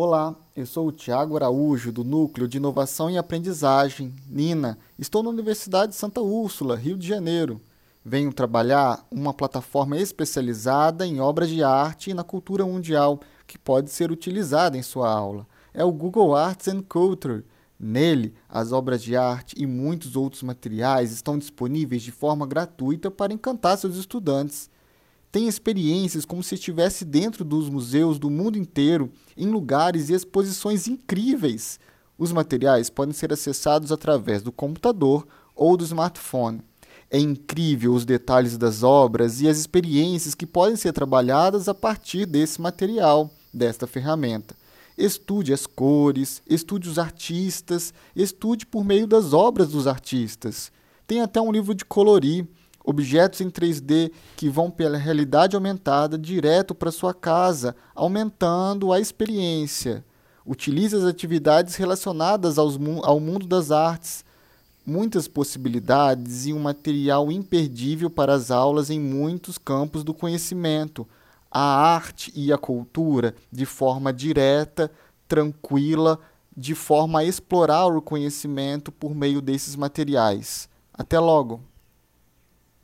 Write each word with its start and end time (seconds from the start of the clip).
Olá, 0.00 0.36
eu 0.54 0.64
sou 0.64 0.86
o 0.86 0.92
Tiago 0.92 1.34
Araújo, 1.34 1.90
do 1.90 2.04
Núcleo 2.04 2.46
de 2.46 2.58
Inovação 2.58 3.10
e 3.10 3.18
Aprendizagem, 3.18 4.14
NINA. 4.28 4.78
Estou 4.96 5.24
na 5.24 5.30
Universidade 5.30 5.90
de 5.90 5.98
Santa 5.98 6.20
Úrsula, 6.20 6.76
Rio 6.76 6.96
de 6.96 7.04
Janeiro. 7.04 7.60
Venho 8.04 8.32
trabalhar 8.32 9.04
uma 9.10 9.34
plataforma 9.34 9.96
especializada 9.96 11.04
em 11.04 11.18
obras 11.18 11.48
de 11.48 11.64
arte 11.64 12.10
e 12.10 12.14
na 12.14 12.22
cultura 12.22 12.64
mundial, 12.64 13.18
que 13.44 13.58
pode 13.58 13.90
ser 13.90 14.12
utilizada 14.12 14.78
em 14.78 14.82
sua 14.82 15.10
aula. 15.10 15.44
É 15.74 15.82
o 15.82 15.90
Google 15.90 16.36
Arts 16.36 16.68
and 16.68 16.82
Culture. 16.82 17.44
Nele, 17.76 18.32
as 18.48 18.70
obras 18.70 19.02
de 19.02 19.16
arte 19.16 19.56
e 19.58 19.66
muitos 19.66 20.14
outros 20.14 20.44
materiais 20.44 21.10
estão 21.10 21.36
disponíveis 21.36 22.02
de 22.02 22.12
forma 22.12 22.46
gratuita 22.46 23.10
para 23.10 23.34
encantar 23.34 23.76
seus 23.76 23.96
estudantes 23.96 24.70
tem 25.30 25.46
experiências 25.46 26.24
como 26.24 26.42
se 26.42 26.54
estivesse 26.54 27.04
dentro 27.04 27.44
dos 27.44 27.68
museus 27.68 28.18
do 28.18 28.30
mundo 28.30 28.56
inteiro, 28.56 29.10
em 29.36 29.46
lugares 29.46 30.08
e 30.08 30.14
exposições 30.14 30.88
incríveis. 30.88 31.78
Os 32.16 32.32
materiais 32.32 32.88
podem 32.88 33.12
ser 33.12 33.32
acessados 33.32 33.92
através 33.92 34.42
do 34.42 34.50
computador 34.50 35.26
ou 35.54 35.76
do 35.76 35.84
smartphone. 35.84 36.62
É 37.10 37.18
incrível 37.18 37.94
os 37.94 38.04
detalhes 38.04 38.58
das 38.58 38.82
obras 38.82 39.40
e 39.40 39.48
as 39.48 39.58
experiências 39.58 40.34
que 40.34 40.46
podem 40.46 40.76
ser 40.76 40.92
trabalhadas 40.92 41.68
a 41.68 41.74
partir 41.74 42.26
desse 42.26 42.60
material, 42.60 43.30
desta 43.52 43.86
ferramenta. 43.86 44.54
Estude 44.96 45.52
as 45.52 45.66
cores, 45.66 46.42
estude 46.48 46.88
os 46.88 46.98
artistas, 46.98 47.94
estude 48.16 48.66
por 48.66 48.84
meio 48.84 49.06
das 49.06 49.32
obras 49.32 49.68
dos 49.68 49.86
artistas. 49.86 50.72
Tem 51.06 51.20
até 51.20 51.40
um 51.40 51.52
livro 51.52 51.74
de 51.74 51.84
colorir 51.84 52.46
objetos 52.84 53.40
em 53.40 53.50
3D 53.50 54.10
que 54.36 54.48
vão 54.48 54.70
pela 54.70 54.96
realidade 54.96 55.54
aumentada 55.56 56.16
direto 56.16 56.74
para 56.74 56.90
sua 56.90 57.12
casa, 57.12 57.76
aumentando 57.94 58.92
a 58.92 59.00
experiência. 59.00 60.04
Utilize 60.46 60.96
as 60.96 61.04
atividades 61.04 61.76
relacionadas 61.76 62.58
aos, 62.58 62.78
ao 63.02 63.20
mundo 63.20 63.46
das 63.46 63.70
artes. 63.70 64.24
Muitas 64.86 65.28
possibilidades 65.28 66.46
e 66.46 66.52
um 66.54 66.60
material 66.60 67.30
imperdível 67.30 68.08
para 68.08 68.32
as 68.32 68.50
aulas 68.50 68.88
em 68.88 68.98
muitos 68.98 69.58
campos 69.58 70.02
do 70.02 70.14
conhecimento. 70.14 71.06
A 71.50 71.60
arte 71.60 72.32
e 72.34 72.50
a 72.50 72.56
cultura 72.56 73.34
de 73.52 73.66
forma 73.66 74.10
direta, 74.10 74.90
tranquila, 75.26 76.18
de 76.56 76.74
forma 76.74 77.20
a 77.20 77.24
explorar 77.24 77.86
o 77.88 78.00
conhecimento 78.00 78.90
por 78.90 79.14
meio 79.14 79.42
desses 79.42 79.76
materiais. 79.76 80.68
Até 80.94 81.20
logo! 81.20 81.67